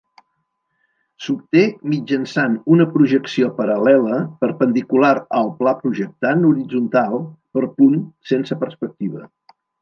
[1.25, 7.15] S'obté mitjançant una projecció paral·lela, perpendicular al pla projectant horitzontal,
[7.59, 8.03] per punt,
[8.33, 9.25] sense perspectiva.